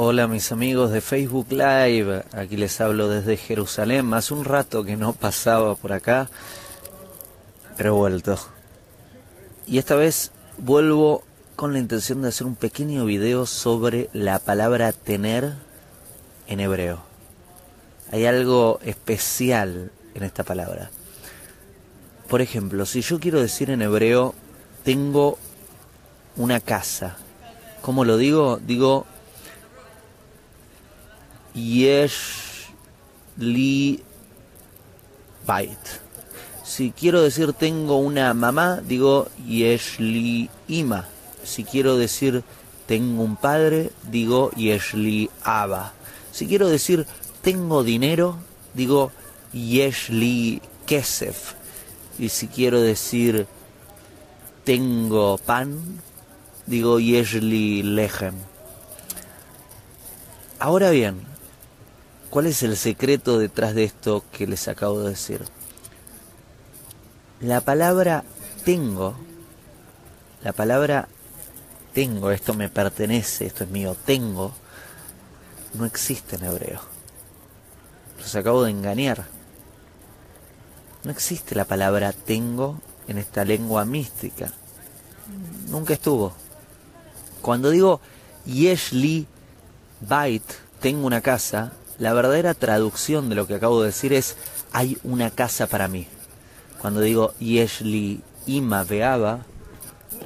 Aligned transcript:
Hola 0.00 0.28
mis 0.28 0.52
amigos 0.52 0.92
de 0.92 1.00
Facebook 1.00 1.48
Live, 1.50 2.22
aquí 2.30 2.56
les 2.56 2.80
hablo 2.80 3.08
desde 3.08 3.36
Jerusalén, 3.36 4.06
más 4.06 4.30
un 4.30 4.44
rato 4.44 4.84
que 4.84 4.96
no 4.96 5.12
pasaba 5.12 5.74
por 5.74 5.92
acá, 5.92 6.30
pero 7.76 7.88
he 7.88 7.98
vuelto. 7.98 8.38
Y 9.66 9.78
esta 9.78 9.96
vez 9.96 10.30
vuelvo 10.56 11.24
con 11.56 11.72
la 11.72 11.80
intención 11.80 12.22
de 12.22 12.28
hacer 12.28 12.46
un 12.46 12.54
pequeño 12.54 13.06
video 13.06 13.44
sobre 13.44 14.08
la 14.12 14.38
palabra 14.38 14.92
tener 14.92 15.54
en 16.46 16.60
hebreo. 16.60 17.00
Hay 18.12 18.24
algo 18.24 18.78
especial 18.84 19.90
en 20.14 20.22
esta 20.22 20.44
palabra. 20.44 20.92
Por 22.28 22.40
ejemplo, 22.40 22.86
si 22.86 23.00
yo 23.00 23.18
quiero 23.18 23.42
decir 23.42 23.68
en 23.68 23.82
hebreo, 23.82 24.32
tengo 24.84 25.38
una 26.36 26.60
casa. 26.60 27.16
¿Cómo 27.82 28.04
lo 28.04 28.16
digo? 28.16 28.60
Digo 28.64 29.04
Yesh 31.58 32.70
li 33.38 34.02
bait. 35.46 36.00
Si 36.62 36.92
quiero 36.92 37.22
decir 37.22 37.52
tengo 37.52 37.96
una 37.96 38.34
mamá, 38.34 38.80
digo 38.86 39.28
Yesh 39.46 39.98
li 39.98 40.50
ima. 40.68 41.08
Si 41.42 41.64
quiero 41.64 41.96
decir 41.96 42.44
tengo 42.86 43.22
un 43.22 43.36
padre, 43.36 43.90
digo 44.04 44.50
Yesh 44.52 44.94
li 44.94 45.30
aba. 45.42 45.92
Si 46.30 46.46
quiero 46.46 46.68
decir 46.68 47.06
tengo 47.42 47.82
dinero, 47.82 48.36
digo 48.74 49.10
Yesh 49.52 50.10
li 50.10 50.62
kesef. 50.86 51.54
Y 52.18 52.28
si 52.28 52.46
quiero 52.48 52.80
decir 52.80 53.46
tengo 54.64 55.38
pan, 55.38 56.02
digo 56.66 57.00
Yesh 57.00 57.40
li 57.40 57.82
lechem. 57.82 58.34
Ahora 60.60 60.90
bien, 60.90 61.27
¿Cuál 62.30 62.46
es 62.46 62.62
el 62.62 62.76
secreto 62.76 63.38
detrás 63.38 63.74
de 63.74 63.84
esto 63.84 64.22
que 64.32 64.46
les 64.46 64.68
acabo 64.68 65.00
de 65.00 65.10
decir? 65.10 65.44
La 67.40 67.62
palabra 67.62 68.24
tengo, 68.64 69.14
la 70.42 70.52
palabra 70.52 71.08
tengo, 71.94 72.30
esto 72.30 72.52
me 72.52 72.68
pertenece, 72.68 73.46
esto 73.46 73.64
es 73.64 73.70
mío, 73.70 73.96
tengo, 74.04 74.52
no 75.74 75.86
existe 75.86 76.36
en 76.36 76.44
hebreo. 76.44 76.80
Los 78.18 78.34
acabo 78.34 78.64
de 78.64 78.72
engañar. 78.72 79.26
No 81.04 81.10
existe 81.10 81.54
la 81.54 81.64
palabra 81.64 82.12
tengo 82.12 82.78
en 83.06 83.16
esta 83.16 83.44
lengua 83.44 83.84
mística. 83.86 84.52
Nunca 85.68 85.94
estuvo. 85.94 86.34
Cuando 87.40 87.70
digo 87.70 88.00
yeshli 88.44 89.26
bait, 90.00 90.42
tengo 90.80 91.06
una 91.06 91.20
casa, 91.20 91.72
la 91.98 92.12
verdadera 92.14 92.54
traducción 92.54 93.28
de 93.28 93.34
lo 93.34 93.46
que 93.46 93.54
acabo 93.54 93.80
de 93.80 93.88
decir 93.88 94.12
es 94.12 94.36
hay 94.72 94.98
una 95.02 95.30
casa 95.30 95.66
para 95.66 95.88
mí. 95.88 96.06
Cuando 96.80 97.00
digo 97.00 97.34
Yeshli 97.40 98.20
Ima 98.46 98.84
Beaba, 98.84 99.40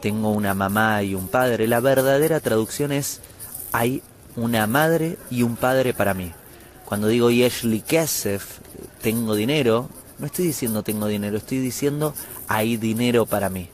tengo 0.00 0.30
una 0.30 0.54
mamá 0.54 1.02
y 1.02 1.14
un 1.14 1.28
padre, 1.28 1.68
la 1.68 1.80
verdadera 1.80 2.40
traducción 2.40 2.92
es 2.92 3.20
hay 3.72 4.02
una 4.36 4.66
madre 4.66 5.16
y 5.30 5.42
un 5.42 5.56
padre 5.56 5.94
para 5.94 6.14
mí. 6.14 6.32
Cuando 6.84 7.06
digo 7.06 7.30
Yeshli 7.30 7.82
Kesef, 7.82 8.58
tengo 9.00 9.34
dinero, 9.34 9.88
no 10.18 10.26
estoy 10.26 10.46
diciendo 10.46 10.82
tengo 10.82 11.06
dinero, 11.06 11.36
estoy 11.36 11.58
diciendo 11.58 12.14
hay 12.48 12.76
dinero 12.76 13.26
para 13.26 13.48
mí. 13.48 13.68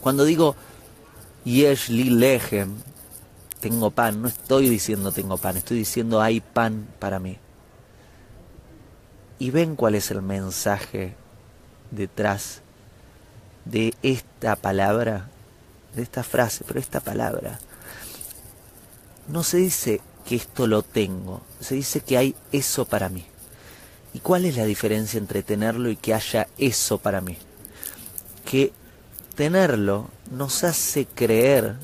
Cuando 0.00 0.24
digo 0.24 0.56
Yeshli 1.44 2.04
Lehem, 2.10 2.76
tengo 3.62 3.92
pan, 3.92 4.20
no 4.20 4.26
estoy 4.26 4.68
diciendo 4.68 5.12
tengo 5.12 5.38
pan, 5.38 5.56
estoy 5.56 5.78
diciendo 5.78 6.20
hay 6.20 6.40
pan 6.40 6.88
para 6.98 7.20
mí. 7.20 7.38
Y 9.38 9.52
ven 9.52 9.76
cuál 9.76 9.94
es 9.94 10.10
el 10.10 10.20
mensaje 10.20 11.14
detrás 11.92 12.60
de 13.64 13.94
esta 14.02 14.56
palabra, 14.56 15.28
de 15.94 16.02
esta 16.02 16.24
frase, 16.24 16.64
pero 16.66 16.80
esta 16.80 16.98
palabra. 16.98 17.60
No 19.28 19.44
se 19.44 19.58
dice 19.58 20.00
que 20.26 20.34
esto 20.34 20.66
lo 20.66 20.82
tengo, 20.82 21.42
se 21.60 21.76
dice 21.76 22.00
que 22.00 22.18
hay 22.18 22.34
eso 22.50 22.84
para 22.84 23.08
mí. 23.08 23.24
¿Y 24.12 24.18
cuál 24.18 24.44
es 24.44 24.56
la 24.56 24.64
diferencia 24.64 25.18
entre 25.18 25.44
tenerlo 25.44 25.88
y 25.88 25.94
que 25.94 26.14
haya 26.14 26.48
eso 26.58 26.98
para 26.98 27.20
mí? 27.20 27.38
Que 28.44 28.72
tenerlo 29.36 30.08
nos 30.32 30.64
hace 30.64 31.06
creer 31.06 31.76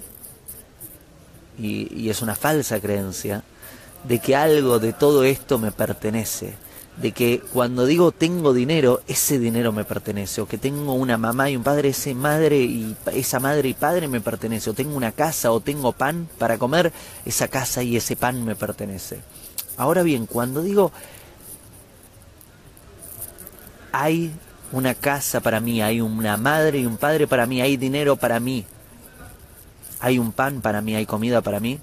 y, 1.59 2.09
es 2.09 2.23
una 2.23 2.35
falsa 2.35 2.81
creencia, 2.81 3.43
de 4.05 4.19
que 4.21 4.37
algo 4.37 4.79
de 4.79 4.93
todo 4.93 5.25
esto 5.25 5.59
me 5.59 5.73
pertenece, 5.73 6.55
de 6.97 7.13
que 7.13 7.41
cuando 7.53 7.87
digo 7.87 8.13
tengo 8.13 8.53
dinero, 8.53 9.03
ese 9.07 9.39
dinero 9.39 9.73
me 9.73 9.85
pertenece, 9.85 10.41
o 10.41 10.47
que 10.47 10.59
tengo 10.59 10.95
una 10.95 11.19
mamá 11.19 11.51
y 11.51 11.57
un 11.57 11.63
padre, 11.63 11.91
ese 11.91 12.15
madre 12.15 12.59
y 12.59 12.97
esa 13.13 13.41
madre 13.41 13.69
y 13.69 13.75
padre 13.75 14.09
me 14.09 14.21
pertenece, 14.21 14.71
o 14.71 14.75
tengo 14.75 14.97
una 14.97 15.13
casa 15.13 15.53
o 15.53 15.61
tengo 15.61 15.93
pan 15.93 16.29
para 16.39 16.59
comer, 16.59 16.93
esa 17.25 17.49
casa 17.49 17.83
y 17.83 17.97
ese 17.97 18.17
pan 18.17 18.45
me 18.45 18.57
pertenece. 18.57 19.21
Ahora 19.77 20.03
bien, 20.03 20.27
cuando 20.27 20.63
digo 20.63 20.93
hay 23.93 24.33
una 24.73 24.95
casa 24.95 25.41
para 25.41 25.61
mí, 25.61 25.83
hay 25.83 26.01
una 26.01 26.37
madre 26.37 26.79
y 26.79 26.87
un 26.87 26.97
padre 26.97 27.27
para 27.27 27.47
mí, 27.47 27.61
hay 27.61 27.77
dinero 27.77 28.17
para 28.17 28.39
mí, 28.39 28.65
hay 30.00 30.19
un 30.19 30.32
pan 30.32 30.60
para 30.60 30.81
mí, 30.81 30.94
hay 30.94 31.06
comida 31.06 31.41
para 31.41 31.60
mí, 31.60 31.81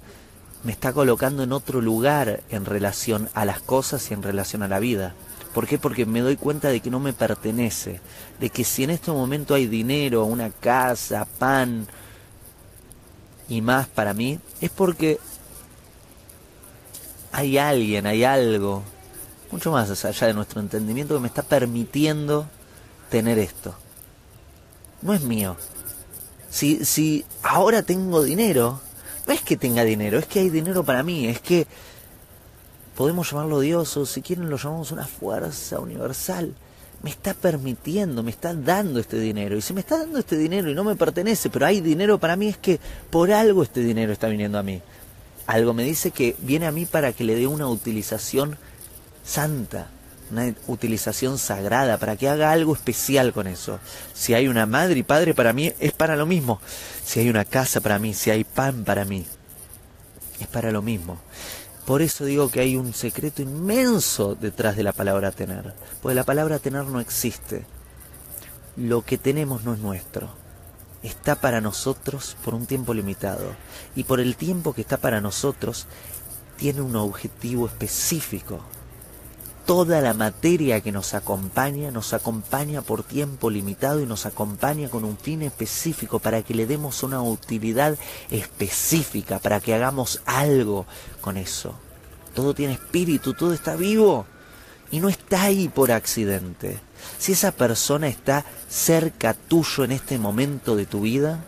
me 0.64 0.72
está 0.72 0.94
colocando 0.94 1.44
en 1.44 1.52
otro 1.52 1.82
lugar 1.82 2.42
en 2.50 2.66
relación 2.66 3.30
a 3.34 3.46
las 3.46 3.62
cosas 3.62 4.10
y 4.10 4.14
en 4.14 4.24
relación 4.24 4.64
a 4.64 4.68
la 4.68 4.80
vida. 4.80 5.14
¿Por 5.54 5.68
qué? 5.68 5.78
Porque 5.78 6.06
me 6.06 6.22
doy 6.22 6.36
cuenta 6.36 6.70
de 6.70 6.82
que 6.82 6.90
no 6.90 7.00
me 7.00 7.14
pertenece, 7.14 8.02
de 8.40 8.50
que 8.50 8.64
si 8.64 8.84
en 8.84 8.90
este 8.90 9.12
momento 9.12 9.54
hay 9.54 9.68
dinero, 9.68 10.26
una 10.26 10.50
casa, 10.50 11.26
pan 11.38 11.88
y 13.48 13.62
más 13.62 13.88
para 13.88 14.14
mí, 14.14 14.40
es 14.60 14.70
porque 14.72 15.20
hay 17.32 17.58
alguien, 17.58 18.08
hay 18.08 18.24
algo, 18.24 18.84
mucho 19.52 19.72
más 19.72 20.04
allá 20.04 20.28
de 20.28 20.34
nuestro 20.34 20.60
entendimiento 20.60 21.14
que 21.14 21.22
me 21.22 21.28
está 21.28 21.44
permitiendo 21.44 22.48
tener 23.10 23.38
esto. 23.40 23.76
No 25.02 25.14
es 25.14 25.22
mío, 25.22 25.56
si, 26.56 26.86
si 26.86 27.26
ahora 27.44 27.84
tengo 27.84 28.24
dinero, 28.24 28.80
no 29.28 29.34
es 29.34 29.42
que 29.42 29.58
tenga 29.58 29.84
dinero, 29.84 30.20
es 30.20 30.26
que 30.26 30.40
hay 30.40 30.50
dinero 30.50 30.86
para 30.86 31.04
mí, 31.04 31.28
es 31.28 31.42
que 31.42 31.68
podemos 32.96 33.30
llamarlo 33.30 33.60
Dios 33.60 33.98
o 33.98 34.06
si 34.06 34.22
quieren 34.22 34.50
lo 34.50 34.56
llamamos 34.56 34.94
una 34.94 35.06
fuerza 35.06 35.82
universal. 35.82 36.54
Me 37.04 37.10
está 37.10 37.34
permitiendo, 37.34 38.24
me 38.24 38.32
está 38.32 38.54
dando 38.54 39.02
este 39.02 39.20
dinero. 39.20 39.58
Y 39.58 39.62
si 39.62 39.74
me 39.74 39.82
está 39.82 39.98
dando 39.98 40.18
este 40.18 40.38
dinero 40.38 40.72
y 40.72 40.76
no 40.76 40.86
me 40.86 40.96
pertenece, 40.96 41.50
pero 41.50 41.66
hay 41.66 41.82
dinero 41.82 42.20
para 42.20 42.38
mí, 42.38 42.48
es 42.48 42.58
que 42.58 42.80
por 43.10 43.34
algo 43.34 43.62
este 43.62 43.82
dinero 43.82 44.14
está 44.14 44.30
viniendo 44.30 44.58
a 44.58 44.64
mí. 44.64 44.82
Algo 45.48 45.74
me 45.74 45.84
dice 45.84 46.12
que 46.12 46.38
viene 46.40 46.68
a 46.68 46.72
mí 46.72 46.86
para 46.86 47.12
que 47.12 47.26
le 47.26 47.36
dé 47.36 47.48
una 47.48 47.68
utilización 47.68 48.58
santa, 49.26 49.90
una 50.32 50.54
utilización 50.68 51.38
sagrada, 51.38 51.98
para 51.98 52.16
que 52.16 52.30
haga 52.30 52.52
algo 52.52 52.74
especial 52.74 53.34
con 53.34 53.48
eso. 53.48 53.80
Si 54.14 54.34
hay 54.34 54.48
una 54.48 54.66
madre 54.66 55.00
y 55.00 55.04
padre 55.04 55.34
para 55.34 55.54
mí, 55.54 55.74
es 55.80 55.92
para 55.92 56.16
lo 56.16 56.26
mismo. 56.26 56.60
Si 57.04 57.20
hay 57.20 57.30
una 57.30 57.46
casa 57.46 57.82
para 57.82 58.00
mí, 58.00 58.14
si 58.14 58.32
hay 58.32 58.44
pan 58.44 58.84
para 58.84 59.06
mí, 59.06 59.26
es 60.40 60.48
para 60.48 60.72
lo 60.72 60.82
mismo. 60.82 61.20
Por 61.86 62.02
eso 62.02 62.26
digo 62.26 62.50
que 62.50 62.62
hay 62.62 62.76
un 62.76 62.94
secreto 62.94 63.44
inmenso 63.44 64.36
detrás 64.36 64.76
de 64.76 64.84
la 64.84 64.92
palabra 64.92 65.32
tener. 65.32 65.74
Porque 66.02 66.16
la 66.16 66.24
palabra 66.24 66.58
tener 66.58 66.86
no 66.86 67.00
existe. 67.00 67.66
Lo 68.76 69.04
que 69.04 69.20
tenemos 69.20 69.64
no 69.64 69.74
es 69.74 69.80
nuestro. 69.80 70.30
Está 71.04 71.36
para 71.36 71.62
nosotros 71.62 72.36
por 72.44 72.56
un 72.56 72.66
tiempo 72.66 72.96
limitado. 72.96 73.56
Y 73.96 74.04
por 74.04 74.20
el 74.20 74.36
tiempo 74.36 74.74
que 74.74 74.82
está 74.82 74.98
para 74.98 75.22
nosotros, 75.22 75.86
tiene 76.58 76.82
un 76.82 76.96
objetivo 76.96 77.68
específico 77.68 78.62
toda 79.66 80.00
la 80.00 80.14
materia 80.14 80.82
que 80.82 80.92
nos 80.92 81.14
acompaña 81.14 81.90
nos 81.90 82.14
acompaña 82.14 82.82
por 82.82 83.04
tiempo 83.04 83.50
limitado 83.50 84.00
y 84.00 84.06
nos 84.06 84.26
acompaña 84.26 84.90
con 84.90 85.04
un 85.04 85.18
fin 85.18 85.42
específico 85.42 86.20
para 86.20 86.44
que 86.44 86.54
le 86.54 86.68
demos 86.68 87.02
una 87.04 87.22
utilidad 87.22 87.98
específica, 88.30 89.40
para 89.40 89.60
que 89.60 89.74
hagamos 89.74 90.22
algo 90.26 90.86
con 91.22 91.38
eso. 91.38 91.74
Todo 92.34 92.54
tiene 92.54 92.74
espíritu, 92.74 93.34
todo 93.34 93.54
está 93.54 93.76
vivo 93.76 94.26
y 94.92 95.00
no 95.00 95.10
está 95.10 95.44
ahí 95.44 95.68
por 95.68 95.92
accidente. 95.92 96.80
Si 97.18 97.32
esa 97.32 97.52
persona 97.52 98.08
está 98.08 98.46
cerca 98.70 99.34
tuyo 99.34 99.84
en 99.84 99.94
este 99.94 100.20
momento 100.20 100.76
de 100.76 100.86
tu 100.86 101.02
vida, 101.02 101.44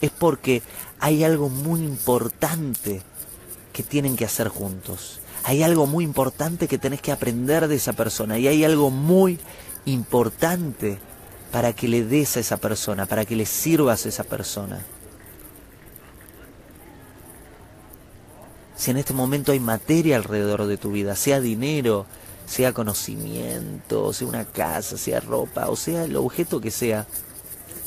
es 0.00 0.10
porque 0.10 0.62
hay 1.00 1.24
algo 1.24 1.48
muy 1.48 1.80
importante 1.80 3.02
que 3.76 3.82
tienen 3.82 4.16
que 4.16 4.24
hacer 4.24 4.48
juntos 4.48 5.20
hay 5.46 5.62
algo 5.62 5.86
muy 5.86 6.02
importante 6.02 6.66
que 6.66 6.76
tenés 6.76 7.00
que 7.00 7.12
aprender 7.12 7.68
de 7.68 7.76
esa 7.76 7.92
persona 7.92 8.36
y 8.36 8.48
hay 8.48 8.64
algo 8.64 8.90
muy 8.90 9.38
importante 9.84 10.98
para 11.52 11.72
que 11.72 11.86
le 11.86 12.04
des 12.04 12.36
a 12.36 12.40
esa 12.40 12.56
persona, 12.56 13.06
para 13.06 13.24
que 13.24 13.36
le 13.36 13.46
sirvas 13.46 14.04
a 14.04 14.08
esa 14.08 14.24
persona. 14.24 14.84
Si 18.74 18.90
en 18.90 18.96
este 18.96 19.14
momento 19.14 19.52
hay 19.52 19.60
materia 19.60 20.16
alrededor 20.16 20.66
de 20.66 20.78
tu 20.78 20.90
vida, 20.90 21.14
sea 21.14 21.40
dinero, 21.40 22.06
sea 22.44 22.72
conocimiento, 22.72 24.12
sea 24.12 24.26
una 24.26 24.46
casa, 24.46 24.96
sea 24.96 25.20
ropa, 25.20 25.68
o 25.68 25.76
sea 25.76 26.02
el 26.02 26.16
objeto 26.16 26.60
que 26.60 26.72
sea, 26.72 27.06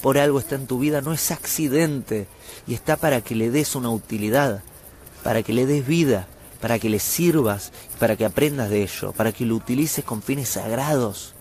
por 0.01 0.17
algo 0.17 0.39
está 0.39 0.55
en 0.55 0.65
tu 0.65 0.79
vida, 0.79 1.01
no 1.01 1.11
es 1.11 1.29
accidente 1.29 2.25
y 2.67 2.73
está 2.73 2.95
para 2.95 3.19
que 3.19 3.35
le 3.35 3.51
des 3.51 3.75
una 3.75 3.89
utilidad, 3.89 4.63
para 5.23 5.43
que 5.43 5.53
le 5.53 5.65
des 5.65 5.85
vida, 5.85 6.27
para 6.61 6.79
que 6.79 6.89
le 6.89 6.99
sirvas, 6.99 7.71
para 7.99 8.15
que 8.15 8.25
aprendas 8.25 8.69
de 8.69 8.83
ello, 8.83 9.11
para 9.13 9.31
que 9.31 9.45
lo 9.45 9.55
utilices 9.55 10.03
con 10.03 10.21
fines 10.21 10.49
sagrados. 10.49 11.33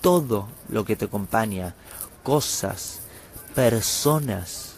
Todo 0.00 0.48
lo 0.68 0.84
que 0.84 0.96
te 0.96 1.04
acompaña, 1.04 1.74
cosas, 2.22 3.00
personas, 3.54 4.74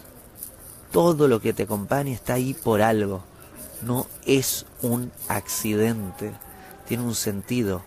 todo 0.91 1.29
lo 1.29 1.41
que 1.41 1.53
te 1.53 1.65
acompaña 1.65 2.13
está 2.13 2.35
ahí 2.35 2.55
por 2.55 2.83
algo. 2.83 3.23
No 3.83 4.07
es 4.27 4.67
un 4.83 5.11
accidente, 5.29 6.33
tiene 6.87 7.03
un 7.03 7.15
sentido. 7.15 7.83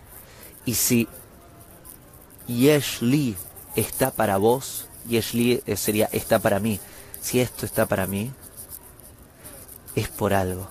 Y 0.64 0.74
si 0.74 1.08
Yesh 2.48 3.00
Lee 3.02 3.36
está 3.76 4.10
para 4.10 4.36
vos, 4.36 4.88
Yesh 5.08 5.34
Lee 5.34 5.62
eh, 5.66 5.76
sería 5.76 6.08
está 6.12 6.38
para 6.38 6.58
mí. 6.58 6.80
Si 7.20 7.40
esto 7.40 7.64
está 7.64 7.86
para 7.86 8.06
mí, 8.06 8.32
es 9.96 10.08
por 10.08 10.34
algo. 10.34 10.68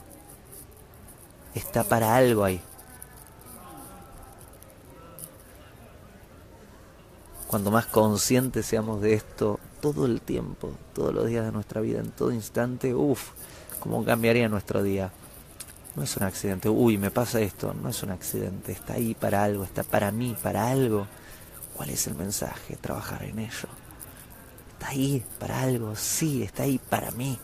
Está 1.54 1.84
para 1.84 2.16
algo 2.16 2.44
ahí. 2.46 2.62
Cuanto 7.48 7.72
más 7.72 7.88
conscientes 7.88 8.66
seamos 8.66 9.02
de 9.02 9.14
esto 9.14 9.60
todo 9.82 10.06
el 10.06 10.22
tiempo, 10.22 10.72
todos 10.94 11.14
los 11.14 11.28
días 11.28 11.46
de 11.46 11.52
nuestra 11.52 11.82
vida, 11.82 12.00
en 12.00 12.12
todo 12.12 12.32
instante, 12.32 12.94
uff, 12.94 13.32
cómo 13.80 14.04
cambiaría 14.04 14.48
nuestro 14.48 14.84
día. 14.84 15.12
No 15.96 16.04
es 16.04 16.18
un 16.18 16.24
accidente, 16.24 16.70
uy, 16.70 16.98
me 16.98 17.12
pasa 17.12 17.40
esto, 17.40 17.74
no 17.74 17.90
es 17.90 18.04
un 18.04 18.12
accidente, 18.12 18.72
está 18.74 18.94
ahí 18.94 19.14
para 19.14 19.44
algo, 19.44 19.64
está 19.64 19.84
para 19.84 20.12
mí, 20.12 20.36
para 20.42 20.70
algo. 20.70 21.08
¿Cuál 21.76 21.90
es 21.90 22.08
el 22.08 22.16
mensaje? 22.16 22.76
Trabajar 22.76 23.24
en 23.24 23.40
ello. 23.40 23.70
Está 24.74 24.90
ahí 24.90 25.24
para 25.40 25.62
algo, 25.62 25.96
sí, 25.96 26.44
está 26.44 26.64
ahí 26.64 26.80
para 26.80 27.12
mí. 27.12 27.40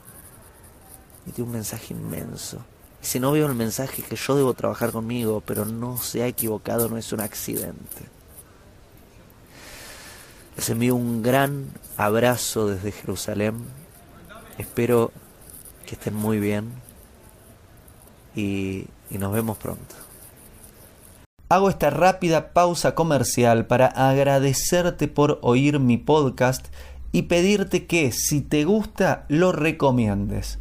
Y 1.25 1.31
tiene 1.31 1.49
un 1.49 1.53
mensaje 1.55 1.93
inmenso. 1.93 2.59
Si 3.01 3.19
no 3.19 3.31
veo 3.31 3.47
el 3.47 3.55
mensaje 3.55 4.03
que 4.03 4.15
yo 4.15 4.35
debo 4.35 4.53
trabajar 4.53 4.91
conmigo, 4.91 5.41
pero 5.45 5.65
no 5.65 5.97
se 5.97 6.23
ha 6.23 6.27
equivocado, 6.27 6.87
no 6.87 6.97
es 6.97 7.11
un 7.11 7.21
accidente. 7.21 8.03
Les 10.55 10.69
envío 10.69 10.95
un 10.95 11.23
gran 11.23 11.71
abrazo 11.97 12.67
desde 12.67 12.91
Jerusalén. 12.91 13.55
Espero 14.57 15.11
que 15.85 15.95
estén 15.95 16.13
muy 16.13 16.39
bien 16.39 16.71
y, 18.35 18.85
y 19.09 19.17
nos 19.17 19.33
vemos 19.33 19.57
pronto. 19.57 19.95
Hago 21.49 21.69
esta 21.69 21.89
rápida 21.89 22.53
pausa 22.53 22.95
comercial 22.95 23.65
para 23.65 23.87
agradecerte 23.87 25.07
por 25.07 25.39
oír 25.41 25.79
mi 25.79 25.97
podcast 25.97 26.67
y 27.11 27.23
pedirte 27.23 27.87
que 27.87 28.11
si 28.11 28.39
te 28.39 28.63
gusta 28.63 29.25
lo 29.27 29.51
recomiendes. 29.51 30.60